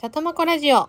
[0.00, 0.88] さとまこラジオ。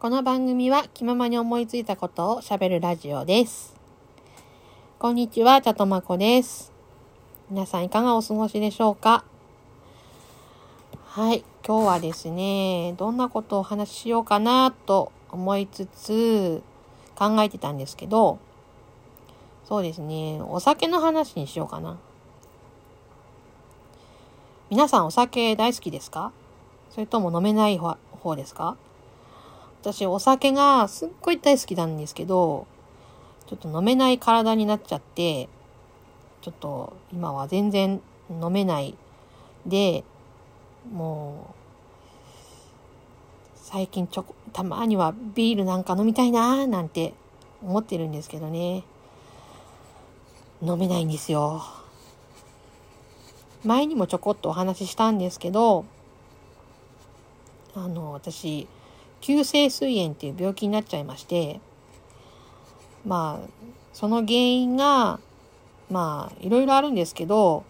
[0.00, 3.76] この番組は気ままに思いついたことをしゃべるラジオです。
[4.98, 6.72] こんにちは、ちゃとまこです。
[7.48, 9.24] 皆さんいかがお過ごしでしょうか？
[11.06, 16.60] はい、今日はですね、どんなことをお話ししようかなと思いつつ
[17.22, 18.40] 考えてたんですけど、
[19.64, 21.96] そうですね、お酒の話にしようかな。
[24.70, 26.32] 皆さんお酒大好きですか？
[26.90, 28.76] それとも飲めない方ですか？
[29.82, 32.66] 私お酒がすっごい大好きなんですけど、
[33.46, 35.48] ちょっと飲めない体になっちゃって、
[36.40, 38.96] ちょっと今は全然飲めない
[39.64, 40.02] で、
[40.92, 41.54] もう、
[43.54, 47.14] 最近ちょこ、たまにはビールなんか飲みたいなーなんて
[47.64, 48.84] 思ってるんですけどね。
[50.62, 51.62] 飲めないんですよ。
[53.64, 55.84] 前にもちょこっとお話ししたんですけど、
[57.74, 58.66] あの、私、
[59.20, 61.60] 急性膵炎っていう病気になっちゃいまして、
[63.06, 63.48] まあ、
[63.92, 65.20] その原因が、
[65.90, 67.64] まあ、いろいろあるんですけど、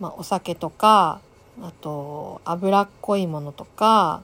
[0.00, 1.20] まあ、お酒とか、
[1.62, 4.22] あと、脂っこいものとか、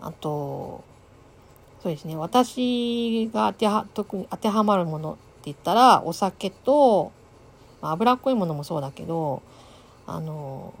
[0.00, 0.84] あと、
[1.82, 7.10] そうですね、私が当ては、特に当てはまるものって言ったら、お酒と、
[7.80, 9.42] まあ、脂っこいものもそうだけど、
[10.06, 10.74] あの、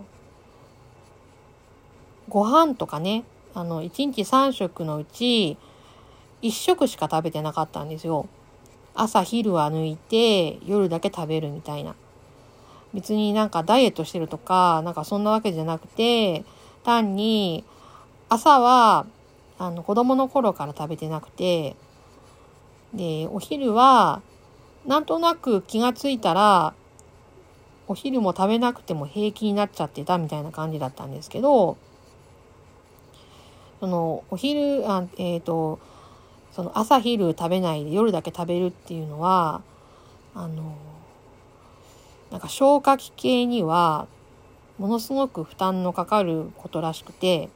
[2.28, 5.56] ご飯とかね、あの、1日3食のうち、
[6.40, 8.28] 1食しか食べてなかったんですよ。
[8.94, 11.96] 朝昼は抜いて、夜だけ食べるみたいな。
[12.94, 16.44] 別になんかダイエットしてるとか、なんかそんなわけじゃなくて、
[16.84, 17.64] 単に、
[18.28, 19.04] 朝は、
[19.62, 21.76] あの、子供の頃から食べてなくて、
[22.92, 24.20] で、お昼は、
[24.86, 26.74] なんとなく気がついたら、
[27.86, 31.76] お昼も食べなくても平気になっちゃってたみたいな感じだったんですけど、
[33.78, 35.78] その、お昼、あえっ、と、
[36.50, 39.62] その朝昼食べないで夜だけ食べるっていうのは、
[40.34, 40.76] あの、
[42.32, 44.08] なんか消化器系には、
[44.78, 47.48] ものすごく負担のかかることらしくて、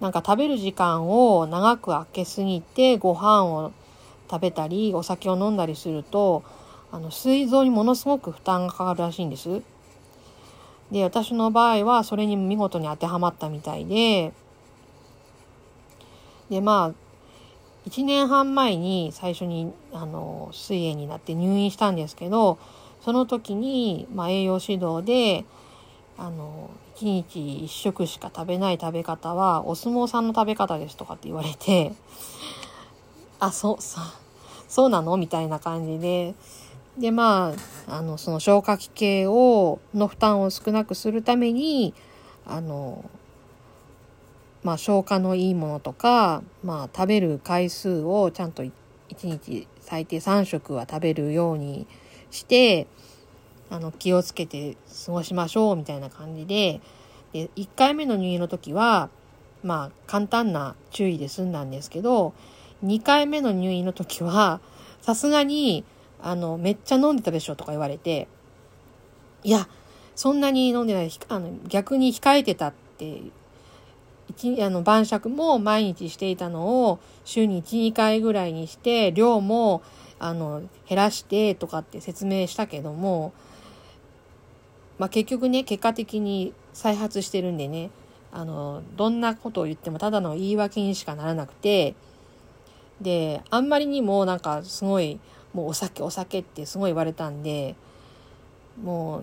[0.00, 3.72] なんか食べる時間を長く空けすぎてご飯を
[4.30, 6.44] 食べたりお酒を飲んだりすると、
[6.92, 9.62] あの、膵臓にものすごく負担がかかるらしいんです。
[10.92, 14.32] で、私の場合はそれに見事に当てはまったみたいで、
[16.48, 22.58] で、まあ、1年半前に最初に、あの、膵炎になって入院したんですけど、
[23.02, 25.44] その時に、まあ、栄養指導で、
[26.18, 31.92] あの、1日1食しか食べない食べ方は、お相撲さんの食べ方ですとかって言われて、
[33.38, 34.04] あ、そう、そう、
[34.68, 36.34] そうなのみたいな感じで、
[36.98, 37.54] で、ま
[37.86, 41.94] あ、あの、その消化器系を、の負担を少なくするために、
[42.44, 43.04] あの、
[44.64, 48.72] まあ、消化のいいものとか、まあ、食べる回数をちゃんと1
[49.22, 51.86] 日最低3食は食べるように
[52.32, 52.88] して、
[53.70, 56.80] あの、気をつけて過ごしましょうみたいな感じで、
[57.32, 59.10] で、1回目の入院の時は、
[59.62, 62.32] まあ、簡単な注意で済んだんですけど、
[62.84, 64.60] 2回目の入院の時は、
[65.02, 65.84] さすがに、
[66.22, 68.28] あの、めっちゃ飲んでたでしょとか言われて、
[69.44, 69.68] いや、
[70.14, 73.22] そんなに飲んでない、あの、逆に控えてたって
[74.28, 79.82] 一あの晩酌も毎日していたのを週に1、2回ぐらいにして、量も
[80.18, 83.32] あの減らしてとかって説明したけども、
[84.98, 87.90] まあ、結局ね、結果的に再発してるんでね、
[88.32, 91.94] あの、どんなことを言ってもただの言い訳にしかならなくて、
[93.00, 95.20] で、あんまりにもなんかすごい、
[95.52, 97.76] もうお酒お酒ってすごい言われたんで、
[98.82, 99.22] もう、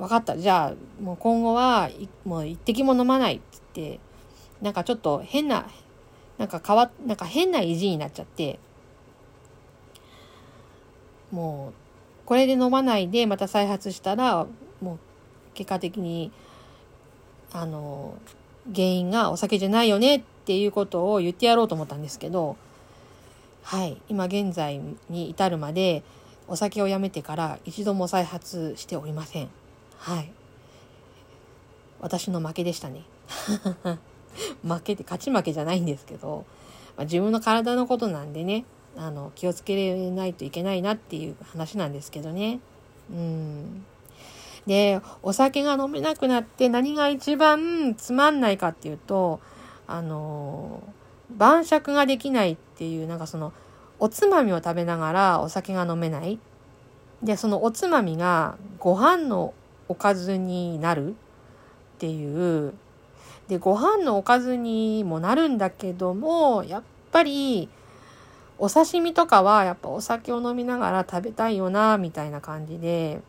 [0.00, 0.36] 分かった。
[0.38, 1.90] じゃあ、もう今後は、
[2.24, 3.42] もう一滴も飲まないって
[3.74, 4.00] 言って、
[4.62, 5.66] なんかちょっと変な、
[6.38, 8.58] なんか変わ、なんか変な意地になっちゃって、
[11.30, 14.46] もう、これで飲まないでまた再発したら、
[14.80, 14.98] もう
[15.54, 16.32] 結果的に、
[17.52, 18.14] あの、
[18.74, 22.56] 原因がお酒じゃないよねっていうことを言ってやろうと思ったんですけど、
[23.62, 26.02] はい、今現在に至るまで
[26.48, 29.48] お酒をやめてから一度も再発しておりません。
[29.98, 30.32] はい。
[32.00, 33.02] 私の負けでしたね。
[34.66, 36.44] 負けて、勝ち負けじゃないんですけど、
[36.96, 38.64] まあ、自分の体のことなんでね、
[38.96, 42.60] あの、気をつけないといけないなっていう話なんですけどね。
[43.10, 43.84] うん。
[44.66, 49.40] で、お酒が飲めなくなって何が一番つまんないかっていうと、
[49.86, 50.82] あの、
[51.30, 53.52] 晩酌ができないっていう、なんかその、
[53.98, 56.38] おつまみを食べながらお酒が飲めない。
[57.22, 59.52] で、そのおつまみがご飯の
[59.88, 61.14] おかずになるっ
[61.98, 62.72] ていう。
[63.48, 67.68] で、ご飯のおかずにもなるんだけども、やっぱり
[68.58, 73.20] お刺身とかはやっぱお酒を飲みながら食べたいよな、みたいな感じで、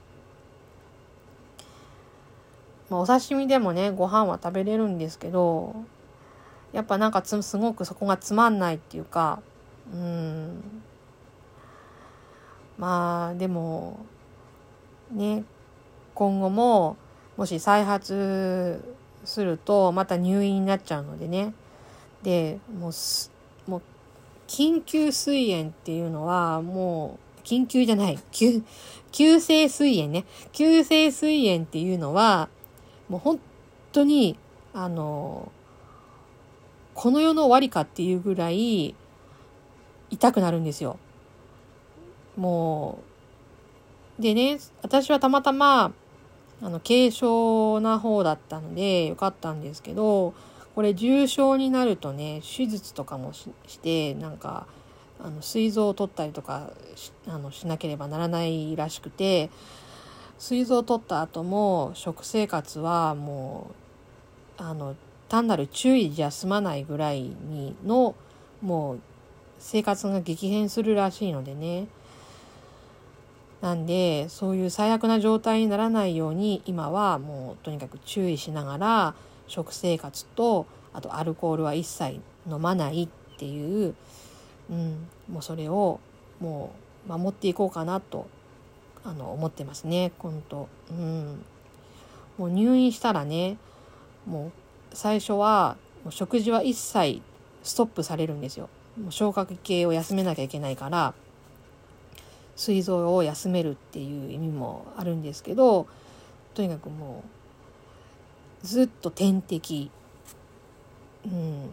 [2.92, 5.74] まあ、お刺身でもね、ご飯は食べれるんですけど、
[6.74, 9.42] やっぱなんかすごくそこがつまんないっていうか、
[9.94, 10.62] うん。
[12.78, 13.98] まあ、でも、
[15.10, 15.46] ね、
[16.14, 16.98] 今後も、
[17.38, 18.84] もし再発
[19.24, 21.54] すると、また入院になっちゃうのでね。
[22.24, 22.92] で、もう
[23.72, 23.82] もう、
[24.48, 28.62] 緊急膵炎っていうのは、もう、緊急じゃない、急、
[29.14, 30.26] 急性膵炎ね。
[30.52, 32.50] 急性膵炎っていうのは、
[33.12, 33.40] もう本
[33.92, 34.38] 当に、
[34.74, 35.52] あの、
[36.94, 38.96] この世の終わりかっていうぐらい
[40.10, 40.98] 痛くなるんですよ。
[42.38, 43.00] も
[44.18, 45.92] う、でね、私はたまたま、
[46.62, 50.34] あの、軽症な方だったのでよかったんですけど、
[50.74, 53.50] これ重症になるとね、手術とかもし
[53.82, 54.68] て、なんか、
[55.22, 59.50] あの、膵臓を取ったりとかしあのしなければならないらしくて、
[60.42, 63.70] 膵臓を取った後も食生活はも
[64.58, 64.96] うあの
[65.30, 68.16] 単なる注意じゃ済まないぐらいにの
[68.60, 69.00] もう
[69.60, 71.88] 生活が激変するらしいのでね。
[73.62, 79.14] なんでそういう最悪な状態にならないように今はもうとにかく注意しながら
[79.46, 83.94] 食生活とあとアルコールは一切飲まないっていう、
[84.72, 86.00] うん、もうそれを
[86.40, 86.74] も
[87.08, 88.26] う守っていこうかなと
[89.04, 91.44] あの思ってますね本当うん。
[92.38, 93.58] もう入院したらね
[94.26, 94.52] もう
[94.94, 97.22] 最初はもう食事は一切
[97.64, 98.70] ストップされるんですよ。
[99.00, 101.14] もう消化器系を休めなきゃいけないから
[102.56, 105.88] 膵臓を休めるっていう意味もあるんですけど
[106.54, 107.24] とにかくも
[108.64, 109.90] うずっと点滴。
[111.26, 111.70] うん。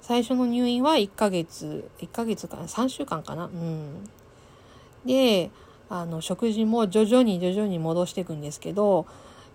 [0.00, 3.46] 最初の入院は1ヶ月1ヶ月かな3週間かな。
[3.46, 4.08] うん。
[5.04, 5.50] で
[5.94, 9.06] あの食事も徐々に徐々に戻していくんですけど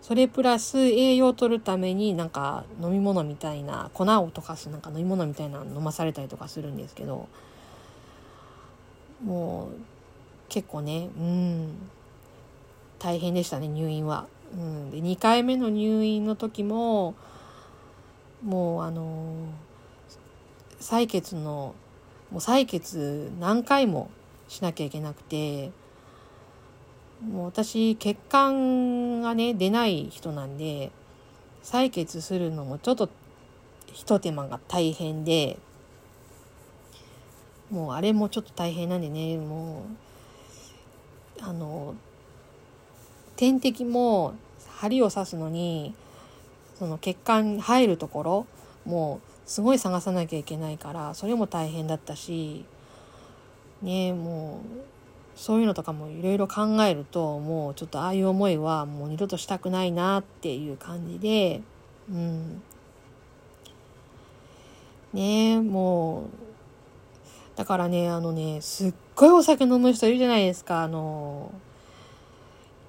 [0.03, 7.27] それプラス栄養を取るためになんか飲み物みたいな粉を溶かすなんか飲み物みたいなの飲まされたりとかするんですけど
[9.23, 9.69] もう
[10.47, 11.89] 結構ねうん
[12.99, 14.27] 大変でしたね入院は。
[14.53, 17.15] うん、で2回目の入院の時も
[18.43, 19.33] もうあの
[20.79, 21.73] 採血の
[22.31, 24.11] もう採血何回も
[24.47, 25.71] しなきゃいけなくて
[27.21, 30.91] もう私血管がね出ない人なんで
[31.63, 33.09] 採血するのもちょっと
[33.93, 35.57] 一手間が大変で
[37.71, 39.85] もうあれもちょっと大変なんでねも
[41.39, 41.95] うあの
[43.35, 44.35] 点滴も
[44.77, 45.93] 針を刺すのに
[46.77, 48.47] その血管入るところ
[48.85, 52.65] もうすごい探さなきゃいけないからそれも大変だったし
[53.81, 54.96] ねもう
[55.37, 61.61] そういうのとかもいろいろ考えるともうちょっとああいう思いはもう二度としたくないなっていう感じで
[62.09, 62.61] うん。
[65.13, 66.27] ねえもう
[67.55, 70.83] だからねあのねすっごいお酒飲む人いるじゃないですか。
[70.83, 71.51] あの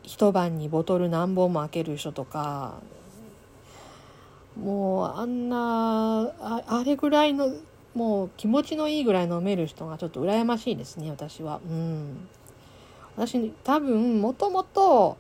[0.02, 2.81] 一晩にボトル何本も開ける人とか。
[4.59, 7.55] もうあんなああれぐらいの
[7.95, 11.61] もう気持ちのいいぐらい飲める人がちょっと羨ましいですね私は。
[11.64, 12.28] うん。
[13.18, 15.16] 私多分もともと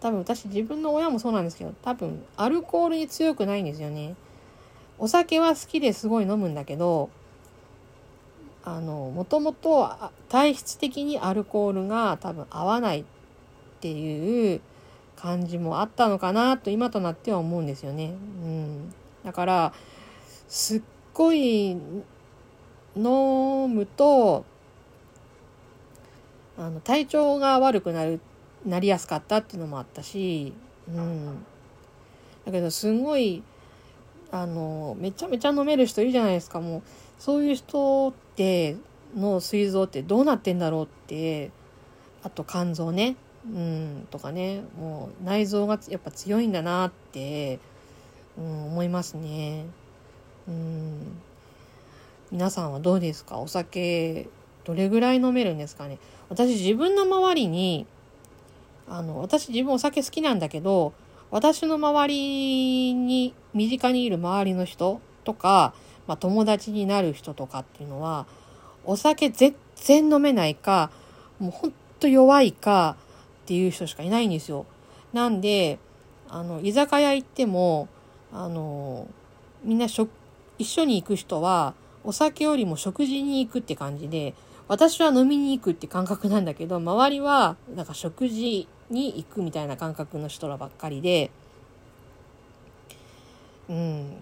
[0.00, 4.14] 多分私自分の親もそうなんですけど多分アルコールに強くないんですよね
[4.98, 7.10] お酒は好きですごい飲むんだけど
[8.64, 9.90] あのもともと
[10.30, 13.04] 体質的にアルコールが多分合わないっ
[13.80, 14.60] ていう
[15.16, 18.14] 感じもあったのかなと今となっては思うんですよね。
[18.42, 18.94] うん、
[19.24, 19.72] だから
[20.48, 20.82] すっ
[21.12, 21.76] ごい
[22.96, 24.44] 飲むと
[26.60, 28.20] あの体調が悪くなる
[28.66, 30.52] なりやすかったっていうのもあったし、
[30.88, 31.44] うん、
[32.44, 33.42] だけどすごい
[34.30, 36.60] あのめちゃめちゃ飲める人いるじゃないですか。
[36.60, 36.82] もう
[37.18, 38.76] そういう人って
[39.16, 41.50] の膵臓ってどうなってんだろうって
[42.22, 43.16] あと肝臓ね。
[43.46, 44.62] うんとかね。
[44.78, 47.58] もう内臓がやっぱ強いんだなって、
[48.36, 49.64] うん、思いますね。
[50.46, 51.18] うん。
[52.30, 53.38] 皆さんはどうですか？
[53.38, 54.28] お酒
[54.64, 55.98] どれぐらい飲めるんですかね
[56.28, 57.86] 私自分の周りに
[58.88, 60.92] あの私自分お酒好きなんだけど
[61.30, 65.74] 私の周りに身近にいる周りの人とか、
[66.06, 68.26] まあ、友達になる人とかっていうのは
[68.84, 70.90] お酒全然飲めないか、
[71.38, 72.96] もうほんと弱いか
[73.42, 74.66] っていう人しかいないんですよ。
[75.12, 75.78] なんで、
[76.28, 77.88] あの、居酒屋行っても、
[78.32, 79.08] あの、
[79.64, 80.08] みんな一
[80.64, 81.74] 緒に行く人は、
[82.04, 84.34] お酒よりも食事に行くって感じで、
[84.70, 91.32] 私は飲みに行くって感覚なんだけど、周りはなんか食事に行くみたいな感覚の人らばっかりで、
[93.68, 94.16] うん。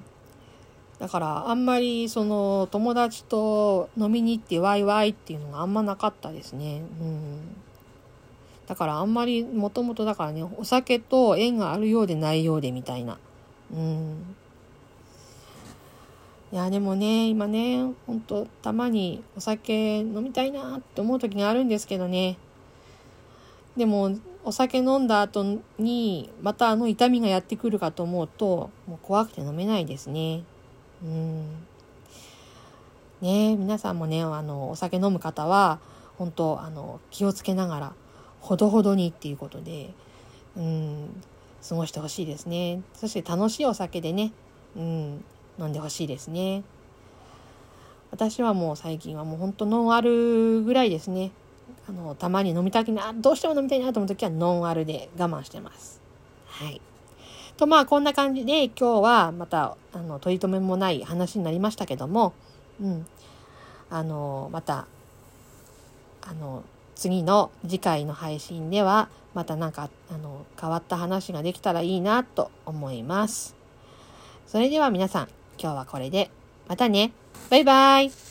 [0.99, 6.81] だからあんまりその友達と飲みに行ってワイワイっていうのがあんまなかったですね。
[6.99, 7.41] うん。
[8.67, 13.19] だからあんまりもともとだからね、お酒と縁があるようでないようでみたいな。
[13.71, 14.35] うん。
[16.51, 22.39] いや、でもね、今ね、ほんと、たまにお酒飲みたいなって思う時があるんですけどね。
[23.77, 30.43] でも、お酒飲んだ後に、またあの痛みがやってくるかと思うと、もう怖くて飲めないですね。
[31.03, 31.67] うん。
[33.21, 35.81] ね皆さんもね、あの、お酒飲む方は、
[36.17, 37.93] 本当あの、気をつけながら、
[38.41, 39.93] ほどほどにっていうことで、
[40.57, 41.23] うん、
[41.69, 42.81] 過ごしてほしいですね。
[42.95, 44.33] そして楽しいお酒でね、
[44.77, 45.25] うん、
[45.59, 46.63] 飲んでほしいですね。
[48.11, 51.31] 私はもう最近はもうほんとノンアルぐらいですね。
[51.89, 56.01] あの、たまに飲みたくな、どうしても飲みたいなと思う時はノンアルで我慢してます。
[56.47, 56.81] はい。
[57.57, 62.33] とまあこんな感じで今日はまたあの取り留めもない話になりましたけども、
[62.81, 63.07] うん。
[63.91, 64.87] あの、また、
[66.23, 66.63] あの、
[66.99, 73.55] 次の次回の配信ではまたなんかあの変わった話ができたらいいなと思います。
[74.49, 75.29] それでは皆さん
[75.61, 76.31] 今日はこれで。
[76.69, 77.13] またね。
[77.51, 78.28] バイバイ。